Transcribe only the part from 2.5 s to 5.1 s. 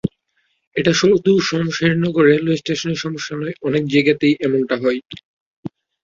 স্টেশনের সমস্যা নয়, অনেক জায়গাতেই এমনটা হয়।